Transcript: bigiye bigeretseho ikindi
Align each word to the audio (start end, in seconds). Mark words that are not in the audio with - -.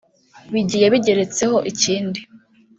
bigiye 0.53 0.85
bigeretseho 0.93 1.57
ikindi 1.71 2.19